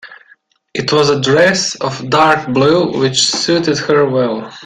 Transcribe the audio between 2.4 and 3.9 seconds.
blue which suited